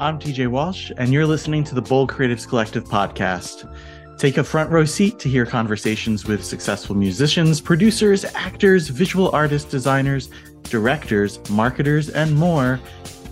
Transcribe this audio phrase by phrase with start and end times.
[0.00, 3.70] I'm TJ Walsh, and you're listening to the Bold Creatives Collective podcast.
[4.16, 9.70] Take a front row seat to hear conversations with successful musicians, producers, actors, visual artists,
[9.70, 10.30] designers,
[10.62, 12.80] directors, marketers, and more,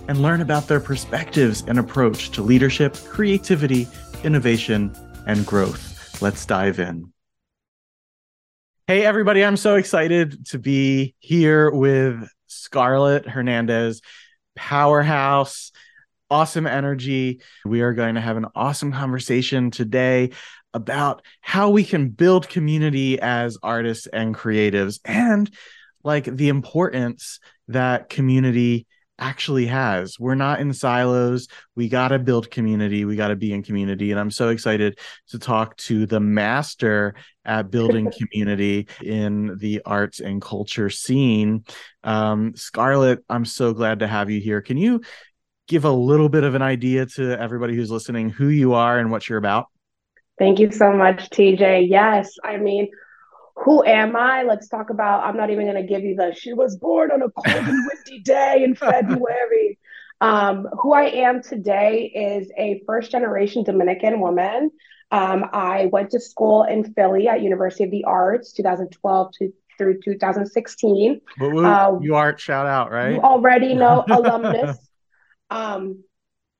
[0.07, 3.87] and learn about their perspectives and approach to leadership, creativity,
[4.23, 4.95] innovation,
[5.25, 6.21] and growth.
[6.21, 7.11] Let's dive in.
[8.85, 14.03] Hey, everybody, I'm so excited to be here with Scarlet Hernandez,
[14.55, 15.71] powerhouse
[16.29, 17.41] awesome energy.
[17.65, 20.31] We are going to have an awesome conversation today
[20.73, 25.51] about how we can build community as artists and creatives and
[26.03, 28.85] like the importance that community
[29.19, 30.17] actually has.
[30.19, 31.47] We're not in silos.
[31.75, 33.05] We got to build community.
[33.05, 34.11] We got to be in community.
[34.11, 34.97] And I'm so excited
[35.29, 41.65] to talk to the master at building community in the arts and culture scene.
[42.03, 44.61] Um, Scarlet, I'm so glad to have you here.
[44.61, 45.01] Can you
[45.69, 49.09] give a little bit of an idea to everybody who's listening who you are and
[49.09, 49.67] what you're about?
[50.37, 51.87] Thank you so much, TJ.
[51.89, 52.89] Yes, I mean,
[53.55, 54.43] who am I?
[54.43, 55.23] Let's talk about.
[55.23, 56.33] I'm not even going to give you the.
[56.33, 59.77] She was born on a cold and windy day in February.
[60.21, 64.71] Um, who I am today is a first generation Dominican woman.
[65.11, 69.99] Um, I went to school in Philly at University of the Arts, 2012 to through
[70.03, 71.21] 2016.
[71.39, 73.13] Uh, UArts shout out, right?
[73.13, 74.77] You already know alumnus.
[75.49, 76.03] Um,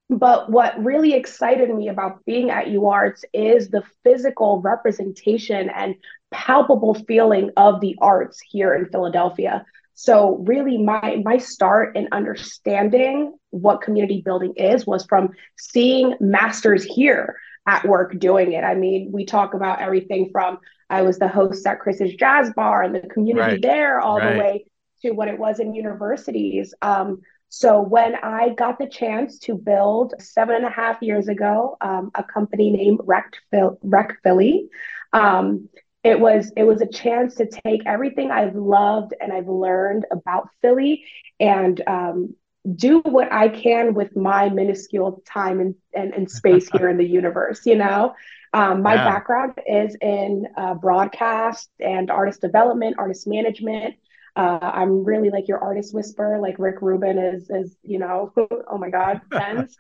[0.10, 5.96] but what really excited me about being at UArts is the physical representation and
[6.32, 9.66] palpable feeling of the arts here in Philadelphia.
[9.94, 16.84] So really my my start in understanding what community building is was from seeing masters
[16.84, 17.36] here
[17.68, 18.64] at work doing it.
[18.64, 22.82] I mean, we talk about everything from I was the host at Chris's Jazz Bar
[22.82, 23.62] and the community right.
[23.62, 24.34] there all right.
[24.34, 24.66] the way
[25.04, 26.74] to what it was in universities.
[26.82, 31.78] Um, so when I got the chance to build seven and a half years ago
[31.82, 33.34] um, a company named Rec,
[33.82, 34.70] Rec Philly,
[35.14, 35.68] um,
[36.04, 40.50] it was it was a chance to take everything I've loved and I've learned about
[40.62, 41.04] Philly
[41.40, 42.36] and um,
[42.76, 47.08] do what I can with my minuscule time and, and, and space here in the
[47.08, 47.66] universe.
[47.66, 48.16] You know,
[48.54, 49.06] um, my yeah.
[49.06, 53.96] background is in uh, broadcast and artist development, artist management.
[54.36, 58.78] Uh, I'm really like your artist whisperer, like Rick Rubin is, is you know, oh
[58.78, 59.78] my God, fans.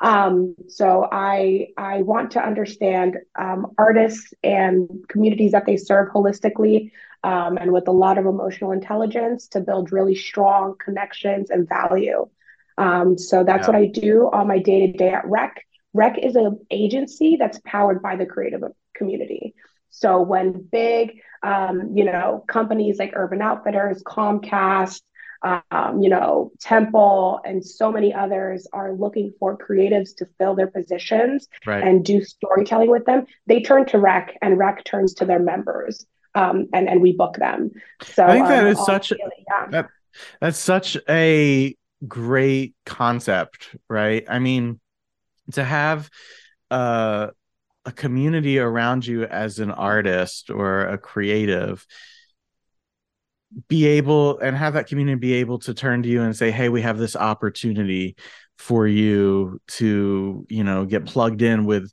[0.00, 6.90] um, so I I want to understand um, artists and communities that they serve holistically
[7.24, 12.28] um, and with a lot of emotional intelligence to build really strong connections and value.
[12.76, 13.72] Um, so that's yeah.
[13.72, 15.66] what I do on my day to day at Rec.
[15.94, 18.62] Rec is an agency that's powered by the creative
[18.94, 19.54] community.
[19.90, 25.00] So when big, um, you know, companies like Urban Outfitters, Comcast,
[25.42, 30.66] um, you know, Temple, and so many others are looking for creatives to fill their
[30.66, 31.82] positions right.
[31.82, 36.06] and do storytelling with them, they turn to Rec, and Rec turns to their members,
[36.34, 37.70] um, and and we book them.
[38.02, 39.66] So I think that um, is such yeah.
[39.70, 39.88] that,
[40.40, 41.76] that's such a
[42.06, 44.24] great concept, right?
[44.28, 44.80] I mean,
[45.52, 46.10] to have
[46.70, 47.28] uh
[47.88, 51.86] a community around you as an artist or a creative
[53.66, 56.68] be able and have that community be able to turn to you and say hey
[56.68, 58.14] we have this opportunity
[58.58, 61.90] for you to you know get plugged in with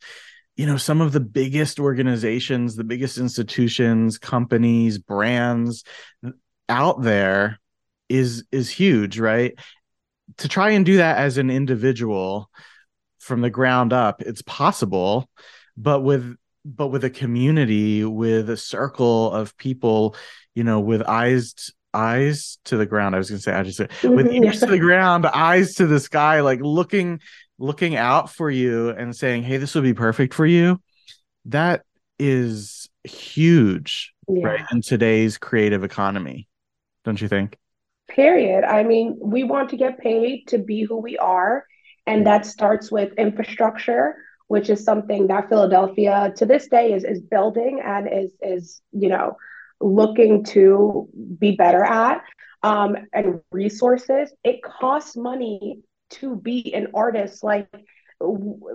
[0.58, 5.86] you know some of the biggest organizations the biggest institutions companies brands
[6.68, 7.58] out there
[8.10, 9.58] is is huge right?
[10.40, 12.50] To try and do that as an individual
[13.20, 15.30] from the ground up it's possible
[15.78, 20.16] but with but with a community with a circle of people
[20.56, 23.16] you know with eyes eyes to the ground.
[23.16, 24.44] I was gonna say i just said with mm-hmm.
[24.44, 27.22] ears to the ground eyes to the sky like looking
[27.58, 30.81] looking out for you and saying hey this would be perfect for you.
[31.46, 31.84] That
[32.19, 34.47] is huge yeah.
[34.47, 36.47] right in today's creative economy
[37.03, 37.58] don't you think?
[38.09, 38.64] Period.
[38.64, 41.66] I mean we want to get paid to be who we are
[42.06, 44.16] and that starts with infrastructure
[44.47, 49.09] which is something that Philadelphia to this day is is building and is is you
[49.09, 49.38] know
[49.82, 51.08] looking to
[51.38, 52.24] be better at
[52.64, 54.34] um, and resources.
[54.44, 55.80] It costs money
[56.12, 57.44] to be an artist.
[57.44, 57.68] Like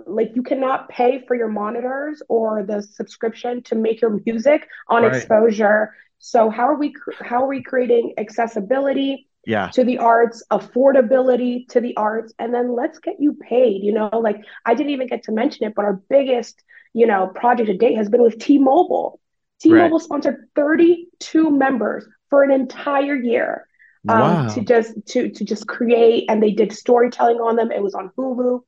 [0.05, 5.03] like you cannot pay for your monitors or the subscription to make your music on
[5.03, 5.15] right.
[5.15, 5.95] exposure.
[6.19, 9.27] So how are we how are we creating accessibility?
[9.45, 9.69] Yeah.
[9.73, 14.09] To the arts affordability to the arts and then let's get you paid you know?
[14.13, 17.77] Like i didn't even get to mention it but our biggest you know project to
[17.77, 19.19] date has been with t-mobile.
[19.61, 20.03] T-mobile right.
[20.03, 23.67] sponsored 32 members for an entire year
[24.09, 24.47] um, wow.
[24.49, 27.71] to just to to just create and they did storytelling on them.
[27.71, 28.61] It was on hulu.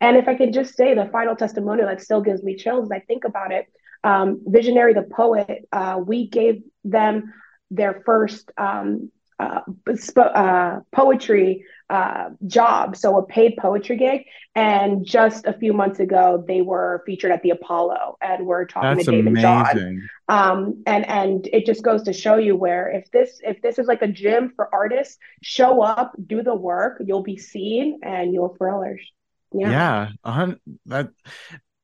[0.00, 2.90] And if I could just say the final testimonial that still gives me chills as
[2.90, 3.66] I think about it,
[4.02, 7.34] um, Visionary the Poet, uh, we gave them
[7.70, 9.10] their first um,
[9.40, 14.22] uh, uh, poetry uh, job, so a paid poetry gig.
[14.54, 18.96] And just a few months ago, they were featured at the Apollo, and we're talking
[18.96, 19.42] That's to David amazing.
[19.42, 20.08] John.
[20.28, 23.86] Um, and and it just goes to show you where if this if this is
[23.86, 28.54] like a gym for artists, show up, do the work, you'll be seen, and you'll
[28.56, 29.12] flourish.
[29.52, 30.52] Yeah, yeah
[30.86, 31.10] that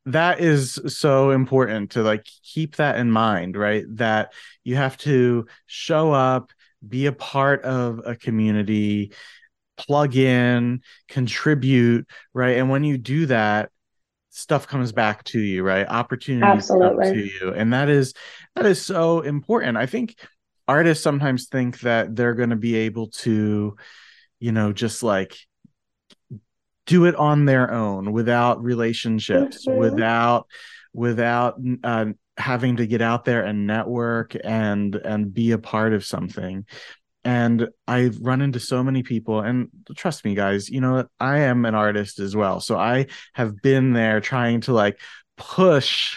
[0.06, 3.85] that is so important to like keep that in mind, right?
[3.97, 4.32] That
[4.62, 6.53] you have to show up,
[6.88, 9.12] be a part of a community,
[9.76, 12.56] plug in, contribute, right?
[12.58, 13.70] And when you do that,
[14.30, 15.88] stuff comes back to you, right?
[15.88, 17.12] Opportunities Absolutely.
[17.12, 17.54] to you.
[17.54, 18.12] And that is
[18.54, 19.76] that is so important.
[19.76, 20.16] I think
[20.68, 23.76] artists sometimes think that they're going to be able to
[24.38, 25.36] you know just like
[26.86, 29.78] do it on their own without relationships mm-hmm.
[29.78, 30.46] without
[30.96, 32.06] without uh,
[32.38, 36.64] having to get out there and network and and be a part of something.
[37.22, 41.64] And i've run into so many people and trust me guys you know i am
[41.64, 42.60] an artist as well.
[42.60, 44.98] So i have been there trying to like
[45.37, 46.16] push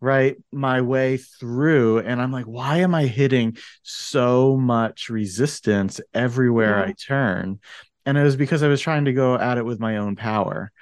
[0.00, 2.00] right my way through.
[2.00, 6.90] And i'm like why am i hitting so much resistance everywhere yeah.
[6.90, 7.60] i turn?
[8.06, 10.72] And it was because i was trying to go at it with my own power.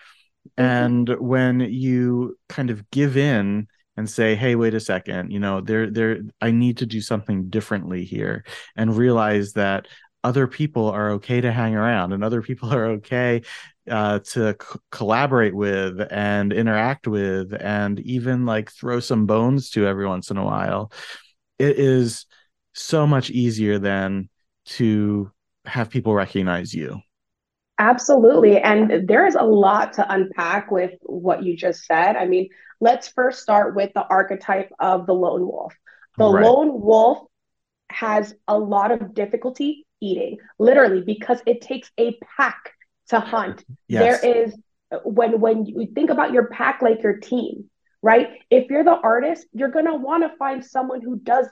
[0.57, 5.61] And when you kind of give in and say hey wait a second you know
[5.61, 8.45] there there i need to do something differently here
[8.77, 9.87] and realize that
[10.23, 13.43] other people are okay to hang around and other people are okay
[13.91, 19.87] uh, to c- collaborate with and interact with and even like throw some bones to
[19.87, 20.91] every once in a while
[21.59, 22.25] it is
[22.73, 24.29] so much easier than
[24.65, 25.31] to
[25.67, 26.99] have people recognize you
[27.79, 28.61] Absolutely.
[28.61, 32.17] And there is a lot to unpack with what you just said.
[32.17, 32.49] I mean,
[32.81, 35.75] let's first start with the archetype of the lone wolf.
[36.17, 36.45] The right.
[36.45, 37.27] lone wolf
[37.91, 42.73] has a lot of difficulty eating, literally, because it takes a pack
[43.09, 43.65] to hunt.
[43.89, 44.21] Yes.
[44.21, 44.55] There is
[45.05, 47.69] when when you think about your pack like your team,
[48.03, 48.39] right?
[48.51, 51.49] If you're the artist, you're gonna want to find someone who does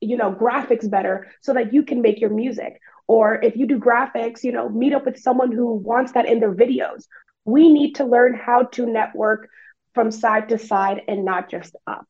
[0.00, 3.78] you know graphics better so that you can make your music or if you do
[3.78, 7.04] graphics, you know, meet up with someone who wants that in their videos.
[7.44, 9.48] We need to learn how to network
[9.94, 12.06] from side to side and not just up.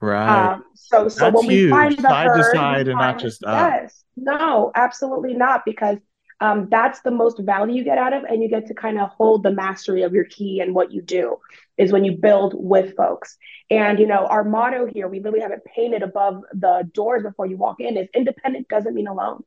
[0.00, 0.52] Right.
[0.52, 1.70] Um, so so That's when we huge.
[1.70, 3.72] find the side herd, to side and not just up.
[3.72, 4.04] Yes.
[4.16, 5.64] No, absolutely not.
[5.64, 5.98] Because
[6.40, 9.08] um, that's the most value you get out of, and you get to kind of
[9.10, 11.38] hold the mastery of your key and what you do
[11.78, 13.36] is when you build with folks.
[13.70, 17.46] And you know, our motto here, we literally have it painted above the doors before
[17.46, 19.44] you walk in, is independent doesn't mean alone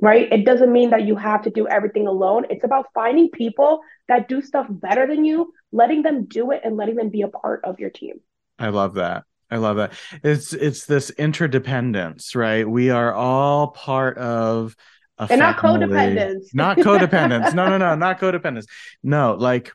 [0.00, 0.30] right?
[0.32, 2.46] It doesn't mean that you have to do everything alone.
[2.50, 6.76] It's about finding people that do stuff better than you, letting them do it and
[6.76, 8.20] letting them be a part of your team.
[8.58, 9.24] I love that.
[9.50, 9.92] I love that.
[10.22, 12.68] It's it's this interdependence, right?
[12.68, 14.76] We are all part of
[15.18, 16.54] a and not codependence.
[16.54, 17.52] Not codependence.
[17.54, 18.66] no, no, no, not codependence.
[19.02, 19.72] No, like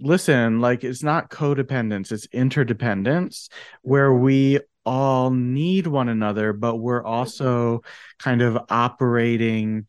[0.00, 3.48] listen, like it's not codependence, it's interdependence
[3.82, 7.82] where we all need one another, but we're also
[8.18, 9.86] kind of operating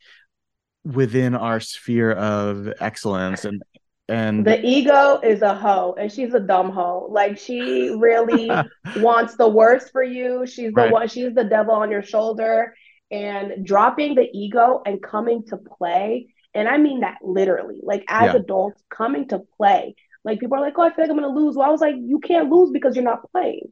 [0.84, 3.63] within our sphere of excellence and
[4.10, 7.07] and the ego is a hoe and she's a dumb hoe.
[7.10, 8.51] Like she really
[8.98, 10.46] wants the worst for you.
[10.46, 10.91] She's the right.
[10.91, 12.75] one she's the devil on your shoulder.
[13.12, 18.34] And dropping the ego and coming to play and i mean that literally like as
[18.34, 18.39] yeah.
[18.39, 19.96] adults coming to play.
[20.25, 21.56] Like people are like oh i feel like i'm gonna lose.
[21.56, 23.72] Well i was like you can't lose because you're not playing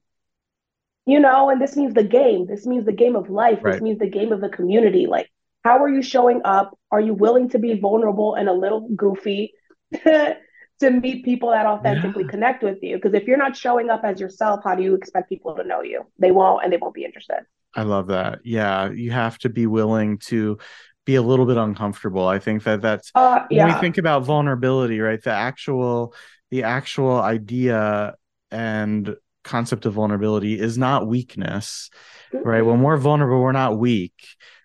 [1.05, 2.45] you know, and this means the game.
[2.45, 3.59] This means the game of life.
[3.61, 3.73] Right.
[3.73, 5.07] This means the game of the community.
[5.07, 5.29] Like,
[5.63, 6.77] how are you showing up?
[6.91, 9.53] Are you willing to be vulnerable and a little goofy
[10.03, 12.29] to meet people that authentically yeah.
[12.29, 12.95] connect with you?
[12.97, 15.81] Because if you're not showing up as yourself, how do you expect people to know
[15.81, 16.05] you?
[16.19, 17.45] They won't, and they won't be interested.
[17.75, 18.39] I love that.
[18.43, 20.57] Yeah, you have to be willing to
[21.05, 22.27] be a little bit uncomfortable.
[22.27, 23.65] I think that that's uh, yeah.
[23.65, 25.21] when we think about vulnerability, right?
[25.21, 26.13] The actual
[26.51, 28.15] the actual idea
[28.51, 31.89] and concept of vulnerability is not weakness,
[32.33, 32.61] right?
[32.61, 34.13] When we're vulnerable, we're not weak,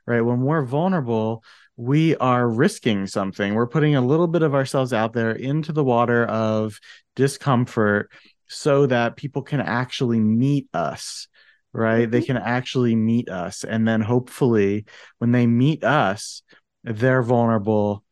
[0.07, 0.21] right?
[0.21, 1.43] When we're vulnerable,
[1.77, 3.55] we are risking something.
[3.55, 6.79] We're putting a little bit of ourselves out there into the water of
[7.15, 8.11] discomfort
[8.49, 11.29] so that people can actually meet us,
[11.73, 12.03] right?
[12.03, 12.11] Mm-hmm.
[12.11, 13.65] They can actually meet us.
[13.65, 14.87] And then hopefully,
[15.19, 16.43] when they meet us,
[16.85, 18.05] they're vulnerable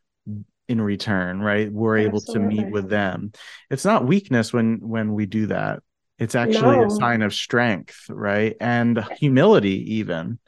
[0.66, 3.32] in return right we're able to meet with them
[3.70, 5.80] it's not weakness when when we do that
[6.18, 6.86] it's actually no.
[6.86, 8.56] a sign of strength, right?
[8.60, 10.38] And humility, even.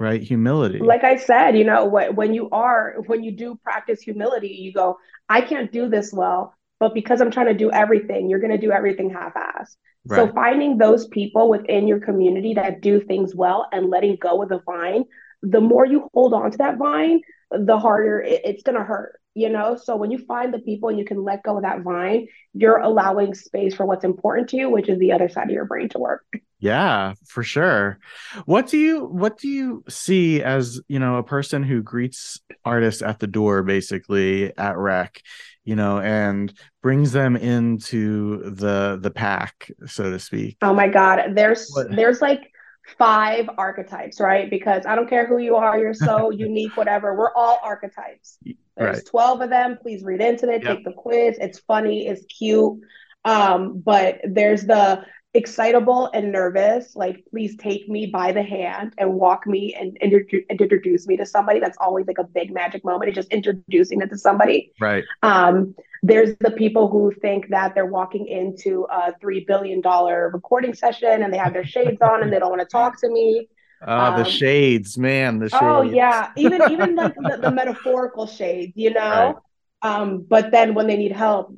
[0.00, 0.22] Right?
[0.22, 0.78] Humility.
[0.78, 4.98] Like I said, you know, when you are, when you do practice humility, you go,
[5.28, 6.54] I can't do this well.
[6.80, 9.76] but because I'm trying to do everything, you're going to do everything half assed.
[10.06, 10.16] Right.
[10.16, 14.48] So finding those people within your community that do things well and letting go of
[14.48, 15.04] the vine,
[15.42, 19.20] the more you hold on to that vine, the harder it, it's going to hurt,
[19.34, 19.76] you know?
[19.76, 22.78] So when you find the people and you can let go of that vine, you're
[22.78, 25.88] allowing space for what's important to you, which is the other side of your brain
[25.90, 26.24] to work.
[26.60, 28.00] Yeah, for sure.
[28.44, 33.00] What do you what do you see as, you know, a person who greets artists
[33.00, 35.22] at the door basically at rec,
[35.64, 36.52] you know, and
[36.82, 40.56] brings them into the the pack, so to speak?
[40.60, 41.94] Oh my god, there's What?
[41.94, 42.50] there's like
[42.96, 44.48] five archetypes, right?
[44.48, 47.14] Because I don't care who you are, you're so unique, whatever.
[47.16, 48.38] We're all archetypes.
[48.76, 49.06] There's Right.
[49.06, 49.78] 12 of them.
[49.82, 50.76] Please read into it, Yep.
[50.76, 51.36] take the quiz.
[51.40, 52.80] It's funny, it's cute.
[53.24, 55.04] Um, but there's the
[55.38, 60.12] excitable and nervous, like please take me by the hand and walk me and, and
[60.50, 61.60] introduce me to somebody.
[61.60, 63.08] That's always like a big magic moment.
[63.10, 64.72] It's just introducing it to somebody.
[64.80, 65.04] Right.
[65.22, 70.74] Um, there's the people who think that they're walking into a three billion dollar recording
[70.74, 73.48] session and they have their shades on and they don't want to talk to me.
[73.86, 75.62] Ah, the Um, shades, man, the shades.
[75.62, 79.40] Oh yeah, even even like the, the metaphorical shades, you know.
[79.82, 81.54] Um, but then when they need help,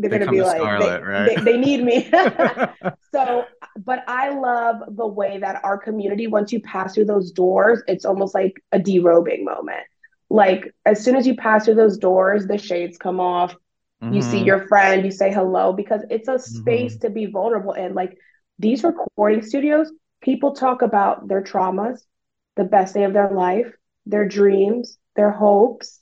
[0.00, 1.38] they're They gonna be like, Scarlet, they, right?
[1.38, 2.10] they, they need me.
[3.12, 7.82] so, but I love the way that our community, once you pass through those doors,
[7.88, 9.84] it's almost like a derobing moment.
[10.28, 13.54] Like as soon as you pass through those doors, the shades come off.
[14.08, 14.46] You see Mhm.
[14.46, 17.94] your friend, you say hello because it's a space to be vulnerable in.
[17.94, 18.16] Like
[18.58, 22.00] these recording studios, people talk about their traumas,
[22.56, 23.72] the best day of their life,
[24.06, 26.00] their dreams, their hopes.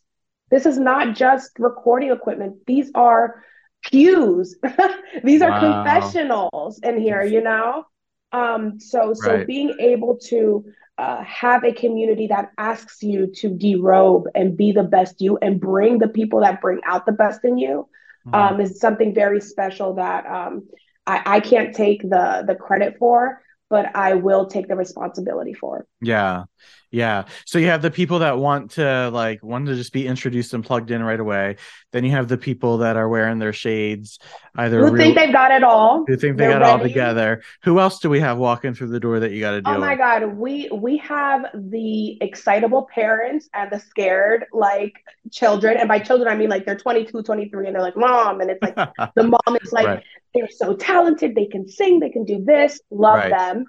[0.51, 2.67] This is not just recording equipment.
[2.67, 3.45] These are
[3.83, 4.57] pews.
[5.25, 5.55] These are Wow.
[5.55, 7.85] confessionals in here, you know?
[8.33, 9.47] Um, so so Right.
[9.47, 10.65] being able to
[10.99, 15.61] uh, have a community that asks you to derobe and be the best you and
[15.61, 17.89] bring the people that bring out the best in you
[18.25, 18.33] Mhm.
[18.33, 20.69] um, is something very special that um,
[21.07, 25.87] I, I can't take the the credit for, but I will take the responsibility for.
[26.01, 26.45] Yeah.
[26.91, 27.25] Yeah.
[27.45, 30.65] So you have the people that want to like want to just be introduced and
[30.65, 31.57] plugged in right away.
[31.93, 34.19] Then you have the people that are wearing their shades,
[34.57, 36.05] either Who real, think they've got it all?
[36.07, 37.43] who think they got it all together.
[37.65, 39.79] Who else do we have walking through the door that you got to deal Oh
[39.81, 39.99] my with?
[39.99, 44.95] God, we we have the excitable parents and the scared like
[45.31, 45.77] children.
[45.77, 48.41] And by children, I mean like they're 22, 23, and they're like, Mom.
[48.41, 48.77] And it's like
[49.15, 50.05] the mom is like, Right.
[50.35, 53.31] they're so talented, they can sing, they can do this, love Right.
[53.31, 53.67] them.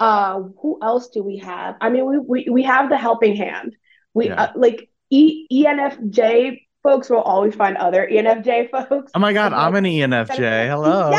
[0.00, 1.76] Uh, who else do we have?
[1.80, 3.76] I mean, we we, we have the helping hand.
[4.14, 4.42] We Yeah.
[4.42, 9.10] uh, like E ENFJ folks will always find other ENFJ folks.
[9.14, 10.68] Oh my God, I'm an ENFJ.
[10.68, 11.10] Hello.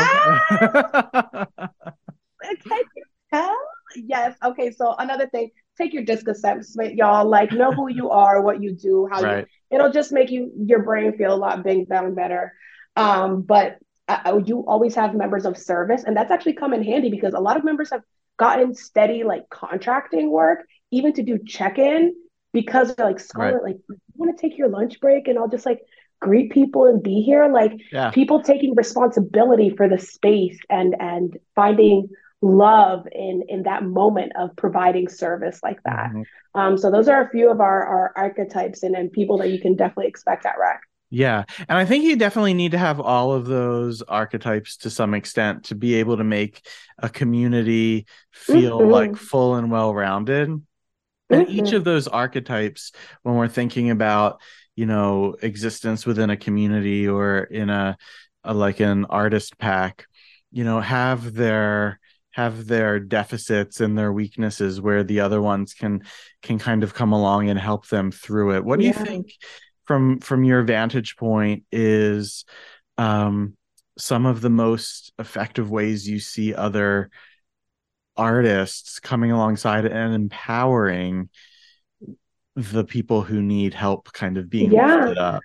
[2.42, 3.56] Can you tell?
[3.96, 4.36] Yes.
[4.44, 4.70] Okay.
[4.70, 7.28] So another thing, take your disc assessment, y'all.
[7.28, 9.46] Like, know who you are, what you do, how you.
[9.70, 12.54] It'll just make you your brain feel a lot big down better.
[12.96, 17.10] Um, but uh, you always have members of service, and that's actually come in handy
[17.10, 18.02] because a lot of members have
[18.38, 20.60] gotten steady like contracting work,
[20.90, 22.14] even to do check-in
[22.52, 25.66] because they're like Scarlet, like you want to take your lunch break, and I'll just
[25.66, 25.80] like
[26.20, 27.50] greet people and be here.
[27.52, 28.10] Like Yeah.
[28.10, 32.08] people taking responsibility for the space and and finding
[32.42, 36.10] love in in that moment of providing service like that.
[36.10, 36.24] Mhm.
[36.54, 39.60] Um, so those are a few of our our archetypes and, and people that you
[39.60, 40.80] can definitely expect at REC.
[41.10, 41.44] Yeah.
[41.68, 45.64] And I think you definitely need to have all of those archetypes to some extent
[45.64, 46.64] to be able to make
[46.98, 48.90] a community feel Mhm.
[48.90, 50.48] like full and well rounded.
[51.30, 51.76] And each Mhm.
[51.76, 54.40] of those archetypes, when we're thinking about,
[54.76, 57.96] you know, existence within a community or in a,
[58.44, 60.06] a like an artist pack,
[60.52, 61.98] you know, have their
[62.32, 66.02] have their deficits and their weaknesses where the other ones can
[66.42, 68.64] can kind of come along and help them through it.
[68.64, 69.32] What do you think
[69.90, 72.44] from from your vantage point is
[72.96, 73.56] um
[73.98, 77.10] some of the most effective ways you see other
[78.16, 81.28] artists coming alongside and empowering
[82.54, 85.06] the people who need help kind of being Yeah.
[85.06, 85.44] lifted up.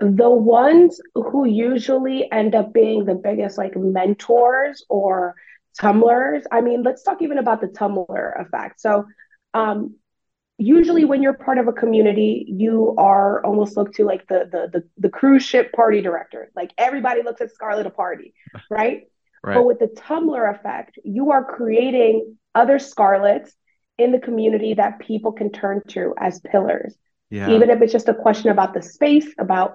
[0.00, 5.36] The ones who usually end up being the biggest like mentors or
[5.80, 6.44] tumblers.
[6.50, 8.80] I mean, let's talk even about the tumbler effect.
[8.80, 9.06] So,
[9.54, 9.94] um,
[10.58, 14.78] usually when you're part of a community, you are almost looked to like the the
[14.78, 16.50] the, the cruise ship party director.
[16.54, 18.34] Like everybody looks at Scarlet a party,
[18.70, 19.04] right?
[19.42, 19.54] Right.
[19.54, 23.54] But with the Tumblr effect, you are creating other Scarlets
[23.96, 26.94] in the community that people can turn to as pillars
[27.30, 27.50] yeah.
[27.50, 29.74] even if it's just a question about the space, about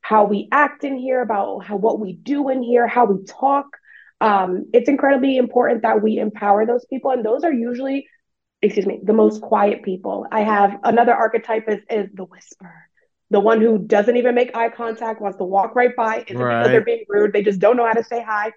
[0.00, 3.66] how we act in here, about how what we do in here, how we talk.
[4.20, 8.06] Um, it's incredibly important that we empower those people, and those are usually,
[8.62, 10.26] excuse me, the most quiet people.
[10.30, 12.74] I have another archetype is is the whisper,
[13.30, 16.60] the one who doesn't even make eye contact, wants to walk right by, isn't right.
[16.60, 17.32] because they're being rude.
[17.32, 18.52] They just don't know how to say hi.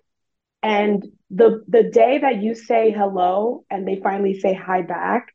[0.63, 5.33] And the the day that you say hello and they finally say hi back,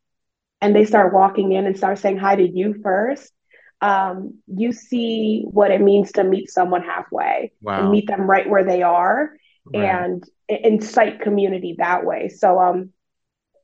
[0.60, 3.32] and they start walking in and start saying hi to you first,
[3.80, 7.80] um, you see what it means to meet someone halfway wow.
[7.80, 9.32] and meet them right where they are
[9.66, 9.84] right.
[9.84, 12.28] and incite community that way.
[12.28, 12.90] So um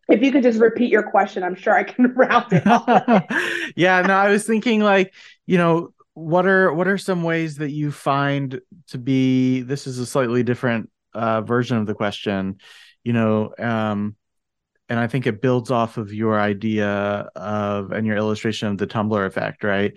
[0.08, 2.62] if you could just repeat your question, I'm sure I can round it
[3.76, 5.14] yeah, no, I was thinking like,
[5.46, 9.98] you know, what are what are some ways that you find to be this is
[9.98, 12.56] a slightly different uh, version of the question,
[13.04, 14.16] you know, um,
[14.88, 16.88] and I think it builds off of your idea
[17.34, 19.92] of and your illustration of the Tumblr effect, right?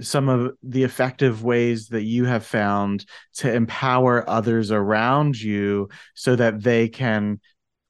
[0.00, 6.34] Some of the effective ways that you have found to empower others around you so
[6.34, 7.38] that they can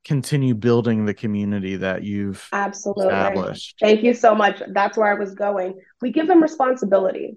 [0.04, 3.76] continue building the community that you've absolutely established.
[3.80, 4.62] Thank you so much.
[4.68, 5.80] That's where I was going.
[6.00, 7.37] We give them responsibility.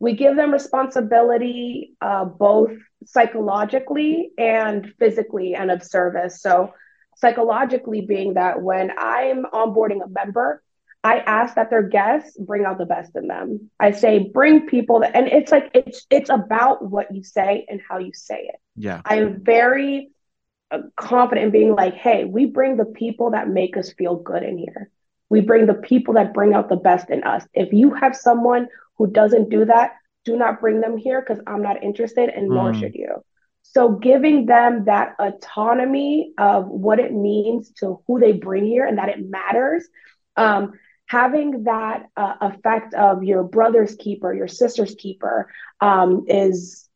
[0.00, 2.70] We give them responsibility uh, both
[3.04, 6.40] psychologically and physically and of service.
[6.40, 6.72] So,
[7.16, 10.62] psychologically, being that when I'm onboarding a member,
[11.02, 13.70] I ask that their guests bring out the best in them.
[13.78, 17.80] I say bring people that, and it's like it's it's about what you say and
[17.88, 18.60] how you say it.
[18.76, 20.10] Yeah, I'm very
[20.96, 24.58] confident in being like, hey, we bring the people that make us feel good in
[24.58, 24.90] here.
[25.30, 27.44] We bring the people that bring out the best in us.
[27.54, 29.92] If you have someone who doesn't do that,
[30.24, 32.54] do not bring them here because I'm not interested and mm.
[32.54, 33.22] nor should you.
[33.62, 38.98] So giving them that autonomy of what it means to who they bring here and
[38.98, 39.86] that it matters.
[40.36, 40.72] Um,
[41.06, 46.88] having that uh, effect of your brother's keeper, your sister's keeper um, is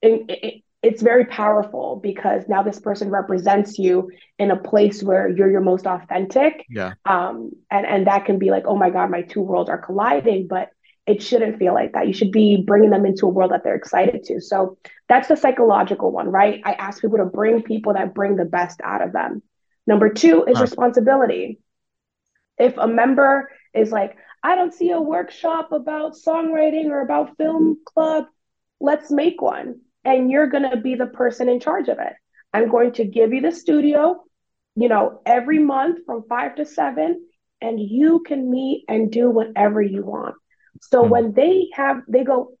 [0.00, 5.28] it, it, it's very powerful because now this person represents you in a place where
[5.28, 6.64] you're your most authentic.
[6.70, 6.94] Yeah.
[7.04, 10.46] Um, and and that can be like, oh my God, my two worlds are colliding,
[10.48, 10.70] but
[11.06, 12.06] it shouldn't feel like that.
[12.06, 14.40] You should be bringing them into a world that they're excited to.
[14.40, 16.62] So that's the psychological one, right?
[16.64, 19.42] I ask people to bring people that bring the best out of them.
[19.86, 20.62] Number two is huh.
[20.62, 21.58] responsibility.
[22.58, 27.78] If a member is like, I don't see a workshop about songwriting or about film
[27.84, 28.26] club,
[28.80, 32.12] let's make one and you're going to be the person in charge of it.
[32.52, 34.22] I'm going to give you the studio,
[34.74, 37.26] you know, every month from five to seven,
[37.60, 40.34] and you can meet and do whatever you want.
[40.82, 41.10] So mm-hmm.
[41.10, 42.52] when they have, they go,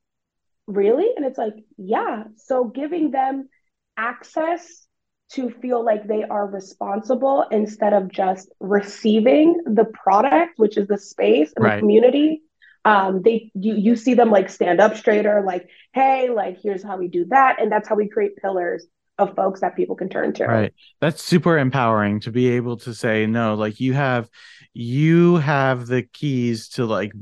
[0.66, 1.08] really?
[1.16, 2.24] And it's like, yeah.
[2.36, 3.48] So giving them
[3.96, 4.86] access
[5.32, 10.98] to feel like they are responsible instead of just receiving the product, which is the
[10.98, 11.76] space and right.
[11.76, 12.42] the community
[12.84, 16.96] um they you you see them like stand up straighter like hey like here's how
[16.96, 17.60] we do that.
[17.60, 18.86] And that's how we create pillars
[19.18, 20.46] of folks that people can turn to.
[20.46, 20.74] Right.
[21.00, 24.28] That's super empowering to be able to say no like you have
[24.72, 27.12] you have the keys to like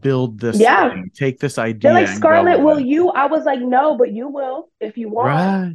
[0.00, 0.90] build this yeah.
[0.90, 3.10] thing, take this idea They're like scarlet will you?
[3.10, 5.28] I was like no but you will if you want.
[5.28, 5.74] Right.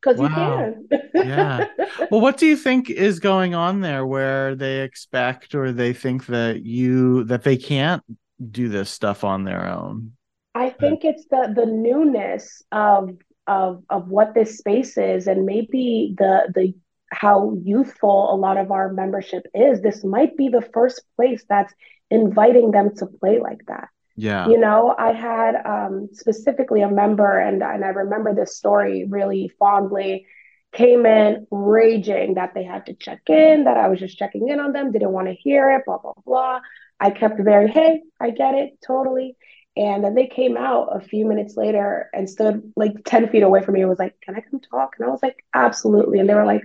[0.00, 0.28] Because wow.
[0.28, 1.10] you can.
[1.14, 1.66] yeah.
[2.10, 6.26] Well, what do you think is going on there where they expect or they think
[6.26, 8.02] that you that they can't
[8.50, 10.12] do this stuff on their own?
[10.54, 13.16] I think it's the the newness of
[13.46, 16.74] of of what this space is and maybe the the
[17.10, 19.80] how youthful a lot of our membership is.
[19.80, 21.72] This might be the first place that's
[22.10, 23.88] inviting them to play like that.
[24.16, 24.48] Yeah.
[24.48, 29.50] You know, I had um, specifically a member, and, and I remember this story really
[29.58, 30.26] fondly,
[30.72, 34.60] came in raging that they had to check in, that I was just checking in
[34.60, 36.60] on them, didn't want to hear it, blah, blah, blah.
[37.00, 39.36] I kept very, hey, I get it, totally.
[39.76, 43.62] And then they came out a few minutes later and stood like 10 feet away
[43.62, 44.92] from me and was like, Can I come talk?
[44.98, 46.20] And I was like, Absolutely.
[46.20, 46.62] And they were like,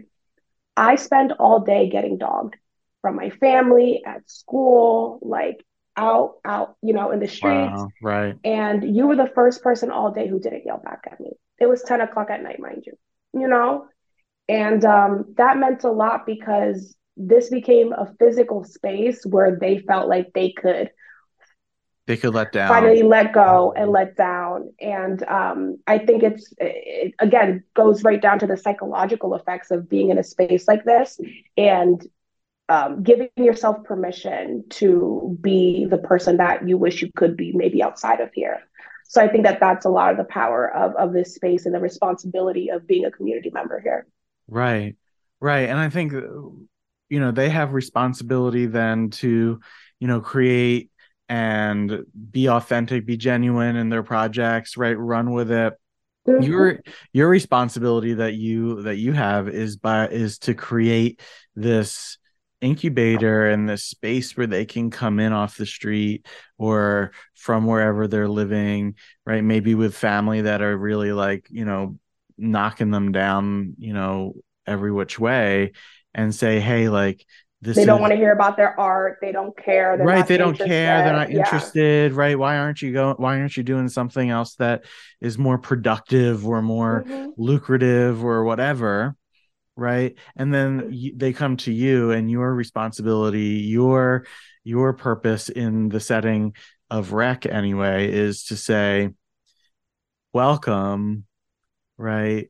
[0.78, 2.56] I spend all day getting dogged
[3.02, 5.66] from my family at school, like
[5.98, 7.74] out, out, you know, in the streets.
[7.74, 8.36] Wow, right.
[8.44, 11.32] And you were the first person all day who didn't yell back at me.
[11.60, 12.94] It was 10 o'clock at night, mind you,
[13.34, 13.88] you know?
[14.48, 20.08] And um, that meant a lot because this became a physical space where they felt
[20.08, 20.90] like they could
[22.08, 22.70] they could let down.
[22.70, 24.74] finally let go and let down.
[24.82, 29.88] And um, i think it's it, again goes right down to the psychological effects of
[29.88, 31.20] being in a space like this
[31.56, 32.04] and
[32.68, 37.84] um, giving yourself permission to be the person that you wish you could be maybe
[37.84, 38.62] outside of here.
[39.06, 41.76] So i think that that's a lot of the power of, of this space and
[41.76, 44.08] the responsibility of being a community member here.
[44.48, 44.96] Right.
[45.40, 45.70] Right.
[45.70, 46.14] And i think
[47.10, 49.60] you know they have responsibility then to
[50.00, 50.90] you know create
[51.28, 54.98] and be authentic be genuine in their projects right?
[54.98, 55.74] Run with it.
[56.28, 56.44] Mm-hmm.
[56.44, 56.80] your
[57.14, 61.22] your responsibility that you that you have is by is to create
[61.56, 62.18] this
[62.62, 68.08] incubator and this space where they can come in off the street or from wherever
[68.08, 68.96] they're living
[69.26, 69.44] right?
[69.44, 71.98] Maybe with family that are really like you know
[72.38, 74.34] knocking them down you know
[74.68, 75.72] every which way
[76.14, 77.26] and say hey like
[77.62, 79.18] this they don't is, want to hear about their art.
[79.22, 79.98] They don't care.
[79.98, 81.04] They're right they don't care.
[81.04, 81.40] They're not yeah.
[81.40, 82.14] interested.
[82.14, 84.86] Right why aren't you going why aren't you doing something else that
[85.20, 87.32] is more productive or more mm-hmm.
[87.38, 89.16] lucrative or whatever?
[89.76, 94.26] Right and then y- they come to you and your responsibility your
[94.64, 96.54] your purpose in the setting
[96.90, 99.10] of rec anyway is to say
[100.34, 101.26] welcome
[101.98, 102.50] right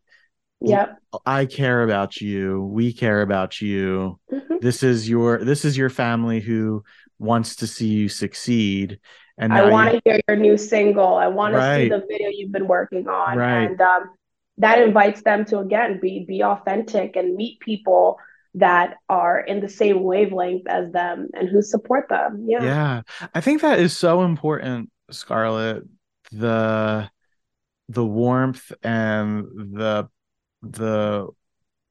[0.62, 0.94] yeah
[1.26, 4.56] i care about you we care about you mm-hmm.
[4.62, 6.84] this is your this is your family who
[7.18, 9.00] wants to see you succeed
[9.38, 11.78] and i want to hear your new single i want right.
[11.78, 13.70] to see the video you've been working on right.
[13.70, 14.10] and um
[14.58, 18.18] that invites them to again be be authentic and meet people
[18.56, 22.46] that are in the same wavelength as them and who support them.
[22.48, 22.64] Yeah.
[22.64, 23.02] Yeah.
[23.34, 25.84] I think that is so important, Scarlet.
[26.32, 27.10] The
[27.88, 29.46] the warmth and
[29.76, 30.10] the
[30.62, 31.28] the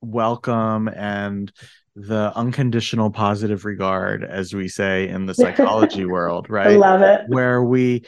[0.01, 1.53] welcome and
[1.97, 6.69] the unconditional positive regard, as we say in the psychology world, right?
[6.69, 7.23] I love it.
[7.27, 8.05] Where we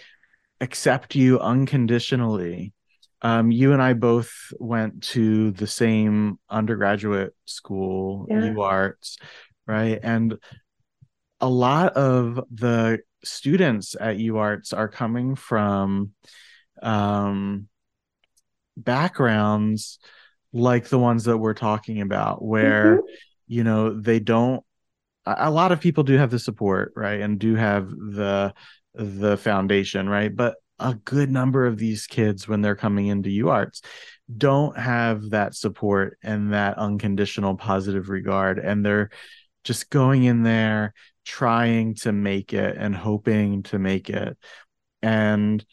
[0.61, 2.73] accept you unconditionally
[3.23, 8.37] um, you and I both went to the same undergraduate school, yeah.
[8.37, 9.19] UArts,
[9.67, 9.99] right?
[10.03, 10.39] And
[11.41, 16.13] a lot of the students at UArts are coming from
[16.83, 17.69] um,
[18.77, 19.99] backgrounds
[20.53, 23.07] like the ones that we're talking about, where, mm-hmm.
[23.47, 24.65] you know, they don't,
[25.27, 27.21] a lot of people do have the support, right?
[27.21, 28.55] And do have the,
[28.95, 30.35] the foundation, right?
[30.35, 33.83] But a good number of these kids when they're coming into UArts
[34.37, 39.11] don't have that support and that unconditional positive regard and they're
[39.65, 44.39] just going in there trying to make it and hoping to make it
[45.03, 45.65] and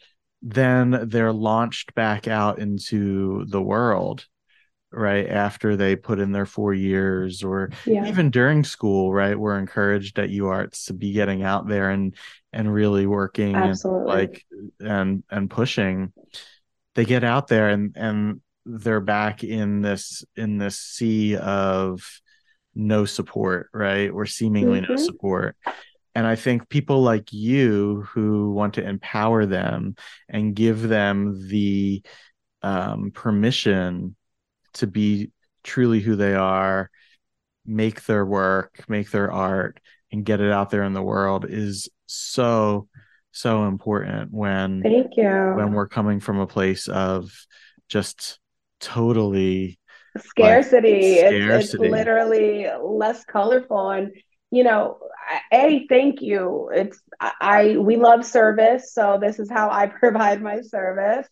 [0.42, 4.26] then they're launched back out into the world
[4.90, 8.06] right after they put in their four years or yeah.
[8.06, 12.14] even during school right we're encouraged at uarts to be getting out there and
[12.52, 14.00] and really working Absolutely.
[14.00, 14.46] and like
[14.80, 16.12] and and pushing
[16.94, 22.02] they get out there and and they're back in this in this sea of
[22.74, 24.92] no support right or seemingly mm-hmm.
[24.92, 25.54] no support
[26.14, 29.94] and i think people like you who want to empower them
[30.30, 32.02] and give them the
[32.62, 34.16] um, permission
[34.74, 35.30] to be
[35.64, 36.90] truly who they are,
[37.66, 41.88] make their work, make their art, and get it out there in the world is
[42.06, 42.88] so
[43.30, 47.30] so important when thank you when we're coming from a place of
[47.88, 48.40] just
[48.80, 49.78] totally
[50.16, 51.22] scarcity.
[51.22, 51.46] Like, scarcity.
[51.46, 54.10] It's, it's literally less colorful and
[54.50, 54.98] you know
[55.52, 60.62] a thank you it's I, we love service so this is how i provide my
[60.62, 61.28] service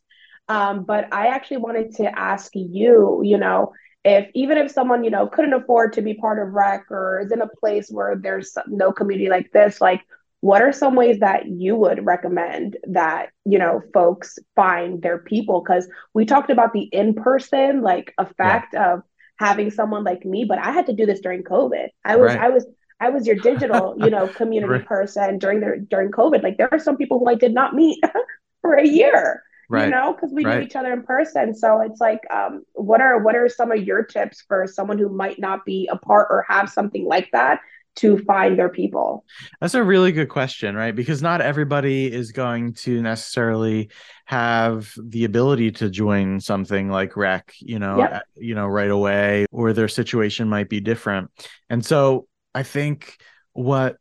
[0.49, 3.73] um, but I actually wanted to ask you, you know,
[4.05, 7.33] if even if someone, you know, couldn't afford to be part of rec or is
[7.33, 10.03] in a place where there's no community like this, like
[10.41, 15.61] what are some ways that you would recommend that, you know, folks find their people?
[15.61, 18.95] Because we talked about the in-person like effect yeah.
[18.95, 19.03] of
[19.41, 21.89] having someone like me, but I had to do this during COVID.
[22.05, 22.41] I was, right.
[22.41, 22.67] I was
[22.99, 24.87] I was your digital, you know, community right.
[24.87, 26.45] person during the during COVID.
[26.45, 28.03] Like there are some people who I did not meet
[28.63, 29.85] for a year right.
[29.85, 30.59] you know, because we right.
[30.59, 31.55] knew each other in person.
[31.55, 35.09] So it's like, um, what are what are some of your tips for someone who
[35.09, 37.61] might not be a part or have something like that
[37.97, 39.25] to find their people?
[39.61, 40.95] That's a really good question, right?
[40.95, 43.91] Because not everybody is going to necessarily
[44.27, 48.25] have the ability to join something like rec, you know, yep.
[48.37, 51.31] you know, right away, or their situation might be different.
[51.71, 53.17] And so I think
[53.53, 53.97] what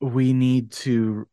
[0.00, 1.28] we need to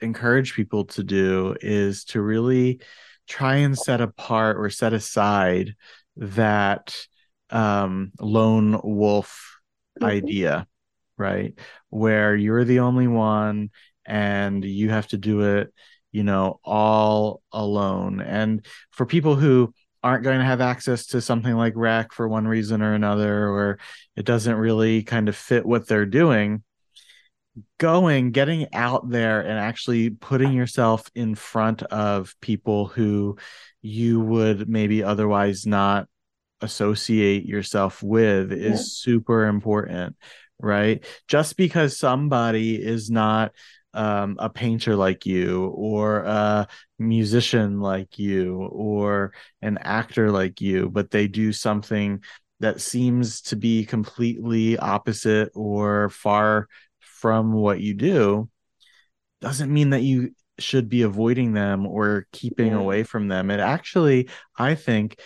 [0.00, 2.80] encourage people to do is to really
[3.28, 5.74] try and set apart or set aside
[6.16, 6.96] that
[7.50, 9.60] um, lone wolf
[9.98, 10.10] mm-hmm.
[10.10, 10.66] idea,
[11.16, 11.58] right?
[11.90, 13.70] Where you're the only one
[14.04, 15.72] and you have to do it,
[16.12, 18.20] you know, all alone.
[18.20, 22.48] And for people who aren't going to have access to something like rec for one
[22.48, 23.78] reason or another, or
[24.16, 26.62] it doesn't really kind of fit what they're doing,
[27.78, 33.36] going getting out there and actually putting yourself in front of people who
[33.82, 36.06] you would maybe otherwise not
[36.60, 38.72] associate yourself with yeah.
[38.72, 40.16] is super important
[40.58, 43.52] right just because somebody is not
[43.92, 46.68] um, a painter like you or a
[46.98, 52.22] musician like you or an actor like you but they do something
[52.60, 56.68] that seems to be completely opposite or far
[57.20, 58.48] from what you do
[59.40, 62.78] doesn't mean that you should be avoiding them or keeping yeah.
[62.78, 63.50] away from them.
[63.50, 65.18] It actually, I think,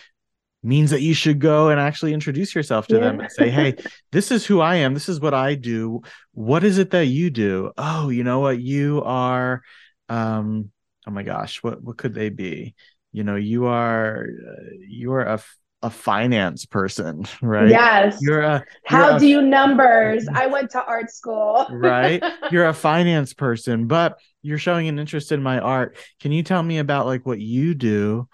[0.63, 3.01] means that you should go and actually introduce yourself to yeah.
[3.03, 3.75] them and say, Hey,
[4.13, 4.95] this is who I am.
[4.95, 6.03] This is what I do.
[6.33, 7.73] What is it that you do?
[7.77, 8.61] Oh, you know what?
[8.61, 9.63] You are,
[10.09, 10.71] um,
[11.07, 12.75] oh my gosh, what, what could they be?
[13.13, 15.43] You know, you are, uh, you are a,
[15.85, 17.69] a finance person, right?
[17.69, 18.19] Yes.
[18.21, 20.27] You're a how you're do a, you numbers?
[20.33, 21.67] I went to art school.
[21.71, 22.23] right.
[22.51, 25.97] You're a finance person, but you're showing an interest in my art.
[26.21, 28.29] Can you tell me about like what you do?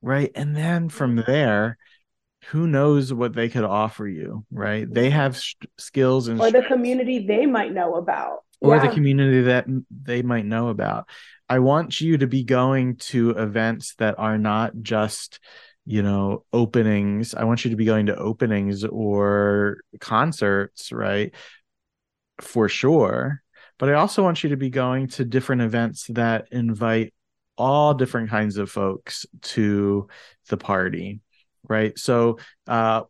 [0.00, 0.30] Right.
[0.34, 1.76] And then from there,
[2.46, 4.92] who knows what they could offer you, right?
[4.92, 8.40] They have sh- skills and or the community they might know about.
[8.60, 8.86] Or yeah.
[8.86, 11.06] the community that they might know about.
[11.50, 15.38] I want you to be going to events that are not just
[15.86, 17.34] you know openings.
[17.34, 21.34] I want you to be going to openings or concerts right?
[22.40, 23.42] For sure.
[23.78, 27.12] But i also want you to be going to different events that invite
[27.56, 30.08] all different kinds of folks to
[30.48, 31.20] the party
[31.68, 31.98] right?
[31.98, 33.02] So uh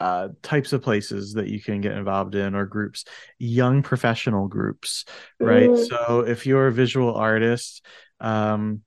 [0.00, 3.04] uh, types of places that you can get involved in or groups
[3.38, 5.04] young professional groups
[5.38, 5.68] right?
[5.68, 5.86] Mm.
[5.86, 7.84] so if you're a visual artist
[8.18, 8.80] um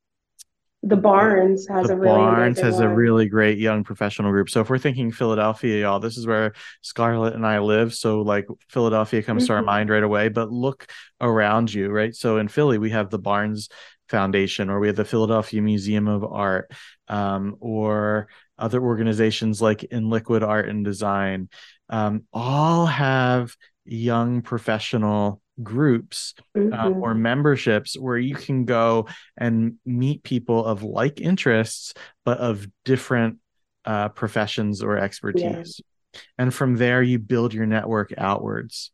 [0.86, 2.84] the Barnes has the a really Barnes has one.
[2.84, 4.50] a really great young professional group.
[4.50, 7.94] So if we're thinking Philadelphia, y'all, this is where Scarlet and I live.
[7.94, 9.48] So like Philadelphia comes mm-hmm.
[9.48, 9.66] to our mm-hmm.
[9.68, 10.28] mind right away.
[10.28, 10.88] But look
[11.22, 12.14] around you, right?
[12.14, 13.70] So in Philly, we have the Barnes
[14.10, 16.70] Foundation, or we have the Philadelphia Museum of Art,
[17.08, 18.28] um, or
[18.60, 21.48] other organizations like InLiquid Art and Design.
[21.90, 26.74] Um, all have young professional groups uh, mm-hmm.
[26.74, 31.94] uh, or memberships where you can go and meet people of like interests
[32.26, 33.38] but of different
[33.86, 35.82] uh, professions or expertise
[36.14, 36.22] yeah.
[36.40, 38.92] and from there you build your network outwards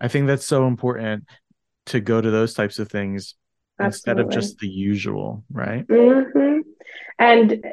[0.00, 1.24] i think that's so important
[1.86, 3.34] to go to those types of things
[3.80, 3.86] Absolutely.
[3.86, 6.60] instead of just the usual right mm-hmm.
[7.18, 7.64] and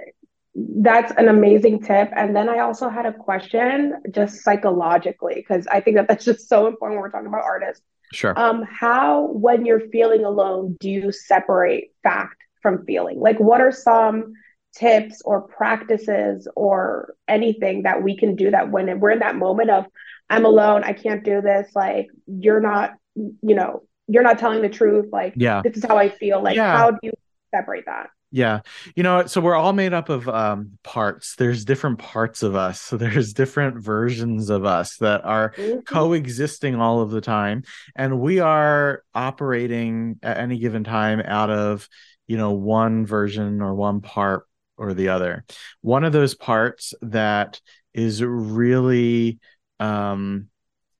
[0.56, 2.10] that's an amazing tip.
[2.16, 6.48] And then I also had a question just psychologically, because I think that that's just
[6.48, 7.84] so important when we're talking about artists.
[8.14, 8.38] Sure.
[8.40, 13.20] Um, how, when you're feeling alone, do you separate fact from feeling?
[13.20, 14.34] Like, what are some
[14.76, 19.70] tips or practices or anything that we can do that when we're in that moment
[19.70, 19.86] of,
[20.30, 24.70] I'm alone, I can't do this, like, you're not, you know, you're not telling the
[24.70, 26.42] truth, like, yeah, this is how I feel.
[26.42, 26.76] Like, yeah.
[26.76, 27.12] how do you
[27.54, 28.10] separate that?
[28.34, 28.62] Yeah.
[28.96, 31.36] You know, so we're all made up of um, parts.
[31.36, 32.82] There's different parts of us.
[32.82, 35.82] So there's different versions of us that are mm-hmm.
[35.82, 37.62] coexisting all of the time.
[37.96, 41.88] And we are operating at any given time out of,
[42.26, 45.46] you know, one version or one part or the other.
[45.82, 47.62] One of those parts that
[47.94, 49.38] is really
[49.80, 50.48] um,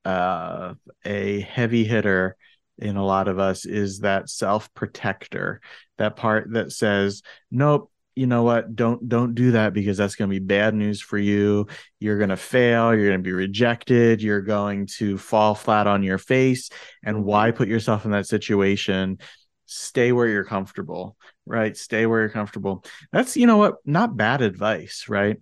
[0.04, 2.36] uh, a heavy hitter
[2.78, 5.60] in a lot of us is that self protector
[5.98, 8.76] that part that says nope you know what?
[8.76, 11.66] Don't don't do that because that's going to be bad news for you.
[11.98, 12.94] You're going to fail.
[12.94, 14.22] You're going to be rejected.
[14.22, 16.70] You're going to fall flat on your face.
[17.02, 19.18] And why put yourself in that situation?
[19.66, 21.76] Stay where you're comfortable right?
[21.76, 22.84] Stay where you're comfortable.
[23.12, 23.74] That's you know what?
[23.84, 25.40] Not bad advice right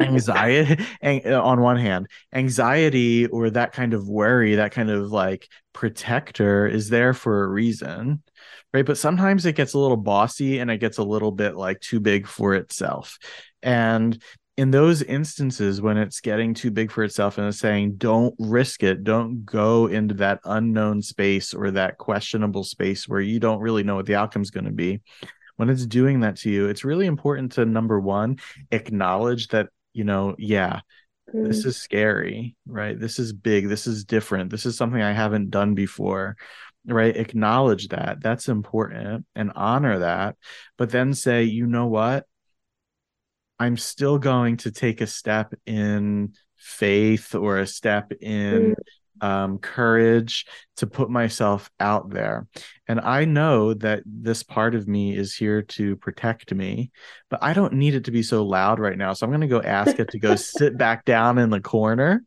[0.00, 0.84] anxiety
[1.26, 6.88] on one hand anxiety or that kind of worry that kind of like protector is
[6.88, 8.22] there for a reason
[8.76, 8.84] right?
[8.84, 11.98] But sometimes it gets a little bossy and it gets a little bit like too
[11.98, 13.18] big for itself.
[13.62, 14.22] And
[14.58, 18.82] in those instances when it's getting too big for itself and it's saying don't risk
[18.82, 19.02] it.
[19.02, 23.96] Don't go into that unknown space or that questionable space where you don't really know
[23.96, 25.00] what the outcome is going to be
[25.56, 28.38] when it's doing that to you, it's really important to number one,
[28.70, 30.80] acknowledge that, you know, yeah,
[31.34, 31.46] mm.
[31.46, 32.98] this is scary, right?
[32.98, 33.68] This is big.
[33.68, 34.50] This is different.
[34.50, 36.36] This is something I haven't done before,
[36.86, 37.16] right?
[37.16, 38.18] Acknowledge that.
[38.20, 40.36] That's important and honor that.
[40.76, 42.26] But then say, you know what?
[43.58, 48.74] I'm still going to take a step in faith or a step in mm
[49.20, 52.46] um, courage to put myself out there.
[52.88, 56.90] And I know that this part of me is here to protect me,
[57.30, 59.12] but I don't need it to be so loud right now.
[59.12, 62.24] So I'm going to go ask it to go sit back down in the corner.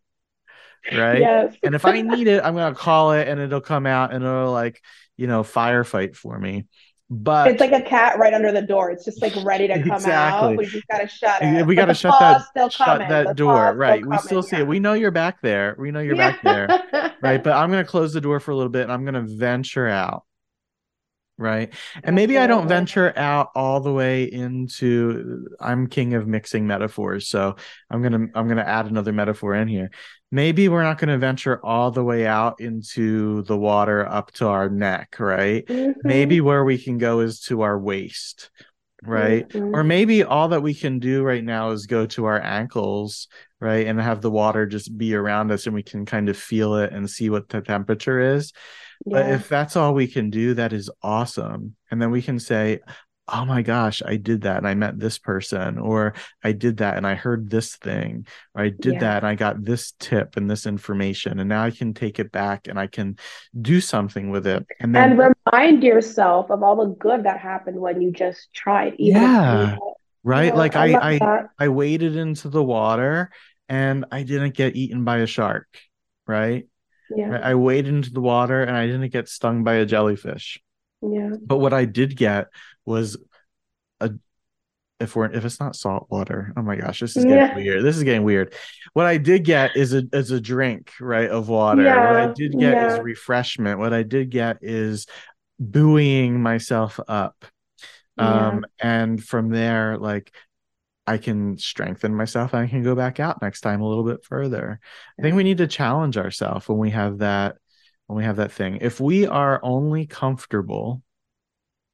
[0.91, 1.19] Right.
[1.19, 1.55] Yes.
[1.61, 4.23] and if I need it, I'm going to call it and it'll come out and
[4.23, 4.81] it'll like,
[5.17, 6.65] you know, firefight for me.
[7.11, 8.91] But it's like a cat right under the door.
[8.91, 10.49] It's just like ready to come exactly.
[10.51, 10.57] out.
[10.57, 11.65] We just gotta shut it.
[11.65, 13.73] We gotta shut that shut that door.
[13.75, 14.05] Right.
[14.05, 14.61] We still see yeah.
[14.63, 14.67] it.
[14.67, 15.75] We know you're back there.
[15.79, 16.31] We know you're yeah.
[16.31, 16.41] back
[16.91, 17.15] there.
[17.21, 17.43] right.
[17.43, 20.23] But I'm gonna close the door for a little bit and I'm gonna venture out.
[21.37, 26.67] right and maybe i don't venture out all the way into i'm king of mixing
[26.67, 27.55] metaphors so
[27.89, 29.89] i'm gonna i'm gonna add another metaphor in here
[30.31, 34.69] maybe we're not gonna venture all the way out into the water up to our
[34.69, 35.93] neck right Mhm.
[36.03, 38.49] maybe where we can go is to our waist
[39.03, 39.73] right Mhm.
[39.73, 43.27] or maybe all that we can do right now is go to our ankles
[43.59, 46.75] right and have the water just be around us and we can kind of feel
[46.75, 48.51] it and see what the temperature is
[49.05, 51.77] but if that's all we can do, that is awesome.
[51.89, 52.81] And then we can say,
[53.31, 56.13] oh my gosh, I did that and I met this person, or
[56.43, 58.99] I did that and I heard this thing, or I did Yeah.
[58.99, 61.39] that and I got this tip and this information.
[61.39, 63.17] And now I can take it back and I can
[63.59, 64.65] do something with it.
[64.79, 68.95] And then, And remind yourself of all the good that happened when you just tried,
[68.97, 69.75] Yeah.
[69.75, 70.55] you right?
[70.55, 71.43] Like I I, I.
[71.57, 73.31] I waded into the water
[73.67, 75.67] and I didn't get eaten by a shark,
[76.27, 76.67] right?
[77.15, 80.61] Yeah, I waded into the water and I didn't get stung by a jellyfish.
[81.01, 82.47] Yeah, But what I did get
[82.85, 83.17] was
[83.99, 84.11] a
[84.99, 87.55] if we're if it's not salt water, oh my gosh, this is getting Yeah.
[87.55, 87.83] weird.
[87.83, 88.53] This is getting weird.
[88.93, 91.83] What I did get is a is a drink, right, of water.
[91.83, 93.79] what I did get is refreshment.
[93.79, 95.07] What I did get is
[95.59, 97.45] buoying myself up.
[98.17, 98.47] Yeah.
[98.47, 100.33] Um, and from there, like
[101.07, 104.23] I can strengthen myself and I can go back out next time a little bit
[104.25, 104.79] further.
[105.17, 107.55] I think we need to challenge ourselves when we have that
[108.09, 108.79] when we have that thing.
[108.81, 111.03] If we are only comfortable,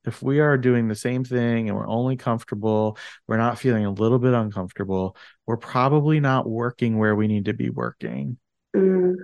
[0.06, 2.98] if we are doing the same thing and we're only comfortable,
[3.28, 7.54] we're not feeling a little bit uncomfortable, we're probably not working where we need to
[7.54, 8.38] be working,
[8.76, 9.16] Mm,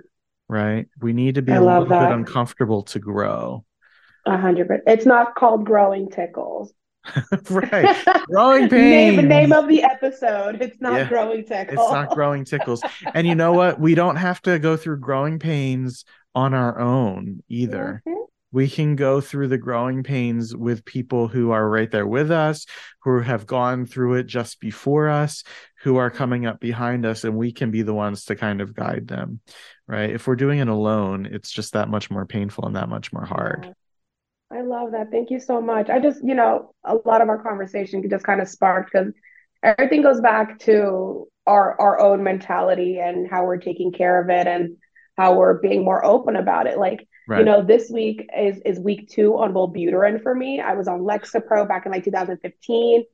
[0.48, 0.88] right?
[1.00, 3.64] We need to be I a little bit uncomfortable to grow.
[4.26, 4.84] a hundred percent.
[4.86, 6.74] It's not called growing tickles.
[7.50, 7.96] right.
[8.28, 9.28] Growing Name pains.
[9.28, 10.62] name of the episode.
[10.62, 11.08] It's not Yeah.
[11.08, 11.78] growing tickles.
[11.80, 12.82] It's not growing tickles.
[13.14, 13.80] And you know what?
[13.80, 18.02] We don't have to go through growing pains on our own either.
[18.06, 18.26] Mhm.
[18.52, 22.66] We can go through the growing pains with people who are right there with us,
[23.02, 25.42] who have gone through it just before us,
[25.82, 28.74] who are coming up behind us, and we can be the ones to kind of
[28.74, 29.40] guide them,
[29.86, 30.10] right?
[30.10, 33.24] If we're doing it alone, it's just that much more painful and that much more
[33.24, 33.64] hard.
[33.64, 33.72] Yeah.
[34.58, 35.10] I love that.
[35.10, 35.88] Thank you so much.
[35.88, 39.14] I just, you know, a lot of our conversation just kind of sparked because
[39.62, 44.46] everything goes back to our our own mentality and how we're taking care of it
[44.46, 44.76] and
[45.22, 46.78] how we're being more open about it.
[46.78, 47.00] Like,
[47.38, 50.60] you know, this week is is week two on Wellbutrin for me.
[50.60, 53.04] I was on Lexapro back in like 2015,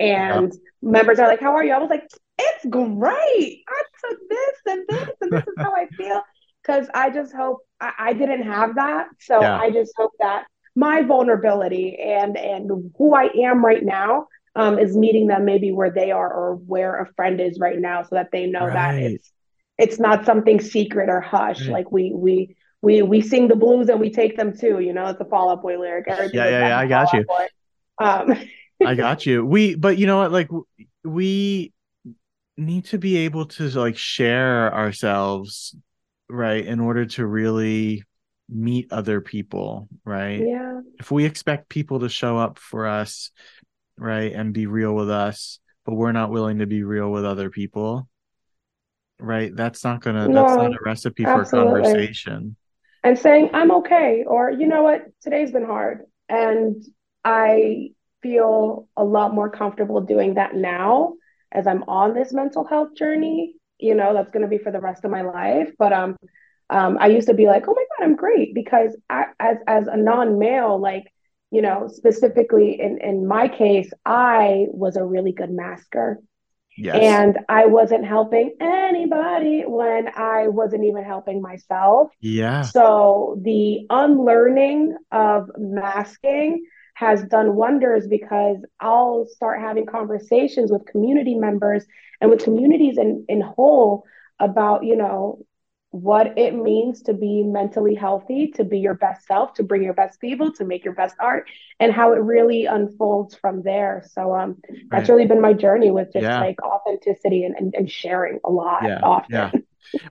[0.00, 2.06] and members are like, "How are you?" I was like,
[2.38, 3.64] "It's great.
[3.76, 6.20] I took this and this, and this is how I feel."
[6.66, 9.58] Because I just hope I, I didn't have that, so Yeah.
[9.64, 14.96] I just hope that my vulnerability and and who I am right now um, is
[14.96, 18.30] meeting them maybe where they are or where a friend is right now, so that
[18.32, 19.30] they know that it's
[19.78, 21.62] it's not something secret or hush.
[21.62, 21.70] Right.
[21.70, 24.80] Like we we we we sing the blues and we take them too.
[24.80, 26.06] You know, it's a Fall Out Boy lyric.
[26.08, 27.24] Yeah, yeah, yeah, I got you.
[27.98, 28.34] Um,
[28.84, 29.44] I got you.
[29.44, 30.32] We, but you know what?
[30.32, 30.48] Like,
[31.04, 31.72] we
[32.56, 35.74] need to be able to like share ourselves,
[36.28, 38.04] right, in order to really
[38.48, 40.40] meet other people, right?
[40.40, 43.30] yeah, If we expect people to show up for us,
[43.98, 47.50] right, and be real with us, but we're not willing to be real with other
[47.50, 48.08] people,
[49.18, 49.54] right?
[49.54, 51.82] That's not gonna, that's not a recipe for absolutely.
[51.82, 52.56] conversation.
[53.02, 56.82] and saying I'm okay, or you know what, today's been hard, and
[57.24, 57.90] I
[58.22, 61.14] feel a lot more comfortable doing that now
[61.52, 63.54] as I'm on this mental health journey.
[63.78, 65.70] You know, that's going to be for the rest of my life.
[65.78, 66.16] But um,
[66.70, 69.86] um, I used to be like, oh my God, I'm great because I, as as
[69.86, 71.04] a non-male, like
[71.50, 76.18] you know, specifically in in my case, I was a really good masker.
[76.76, 76.98] Yes.
[77.00, 82.10] And I wasn't helping anybody when I wasn't even helping myself.
[82.20, 82.62] Yeah.
[82.62, 91.34] So the unlearning of masking has done wonders because I'll start having conversations with community
[91.34, 91.84] members
[92.20, 94.04] and with communities in, in whole
[94.38, 95.44] about, you know,
[95.94, 99.94] what it means to be mentally healthy, to be your best self, to bring your
[99.94, 104.02] best people, to make your best art, and how it really unfolds from there.
[104.12, 106.40] So um that's really been my journey with just Yeah.
[106.40, 109.00] like authenticity and, and, and sharing a lot Yeah.
[109.04, 109.28] often.
[109.30, 109.50] Yeah.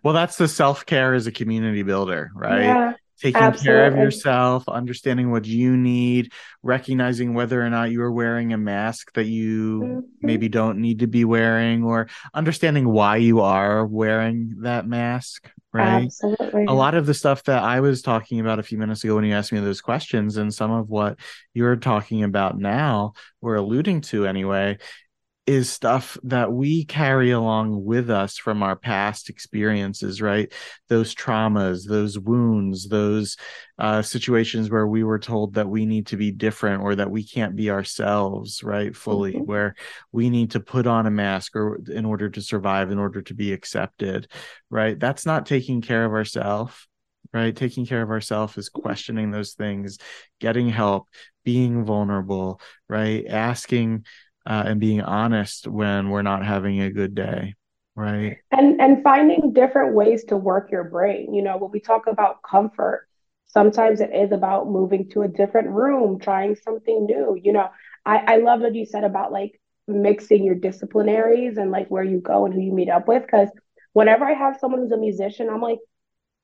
[0.04, 2.62] Well, that's the self care as a community builder, right?
[2.64, 6.32] Yeah, taking care of yourself, understanding what you need,
[6.62, 10.04] recognizing whether or not you are wearing a mask that you Mhm.
[10.22, 16.06] maybe don't need to be wearing, or understanding why you are wearing that mask, right?
[16.06, 16.66] Absolutely.
[16.66, 19.26] A lot of the stuff that I was talking about a few minutes ago when
[19.26, 21.20] you asked me those questions, and some of what
[21.54, 24.78] you're talking about now, we're alluding to anyway,
[25.46, 30.54] is stuff that we carry along with us from our past experiences, right?
[30.88, 33.36] Those traumas, those wounds, those
[33.78, 37.26] uh, situations where we were told that we need to be different or that we
[37.26, 38.96] can't be ourselves, right?
[38.96, 39.44] Fully, mm-hmm.
[39.44, 39.76] where
[40.14, 43.34] we need to put on a mask or in order to survive, in order to
[43.34, 44.32] be accepted,
[44.70, 44.98] right?
[44.98, 46.88] That's not taking care of ourselves
[47.34, 49.98] right taking care of ourselves is questioning those things
[50.40, 51.08] getting help
[51.44, 54.06] being vulnerable right asking
[54.46, 57.56] uh, and being honest when we're not having a good day
[57.96, 58.38] right?
[58.52, 61.34] And and finding different ways to work your brain.
[61.34, 63.08] You know when we talk about comfort
[63.46, 67.40] sometimes it is about moving to a different room trying something new.
[67.42, 67.70] You know
[68.06, 72.20] i i love what you said about like mixing your disciplinaries and like where you
[72.20, 73.50] go and who you meet up with because
[73.92, 75.80] whenever i have someone who's a musician i'm like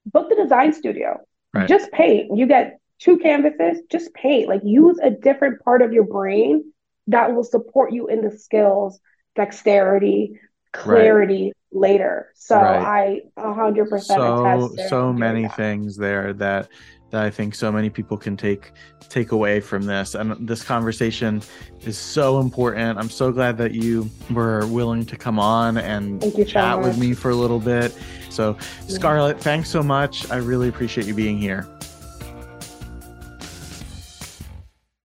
[0.05, 1.19] book the design studio.
[1.53, 1.67] Right.
[1.67, 2.37] just paint.
[2.37, 4.47] You get two canvases just paint.
[4.47, 6.71] Like use a different part of your brain
[7.09, 8.99] that will support you in the skills,
[9.35, 10.39] dexterity,
[10.71, 11.81] clarity right.
[11.81, 12.31] later.
[12.35, 13.23] So right.
[13.37, 15.55] I 100% so so many that.
[15.55, 16.69] things there that
[17.11, 18.71] that I think so many people can take
[19.09, 20.13] take away from this.
[20.13, 21.41] And this conversation
[21.81, 22.99] is so important.
[22.99, 27.13] I'm so glad that you were willing to come on and chat so with me
[27.13, 27.97] for a little bit.
[28.29, 28.89] So, mm-hmm.
[28.89, 30.29] Scarlet, thanks so much.
[30.29, 31.67] I really appreciate you being here.